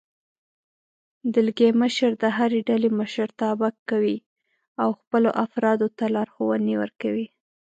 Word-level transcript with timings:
دلګی 1.33 1.71
مشر 1.81 2.11
د 2.23 2.25
هرې 2.37 2.59
ډلې 2.69 2.89
مشرتابه 2.99 3.69
کوي 3.89 4.17
او 4.81 4.89
خپلو 4.99 5.29
افرادو 5.45 5.87
ته 5.97 6.05
لارښوونې 6.15 6.75
ورکوي. 6.81 7.27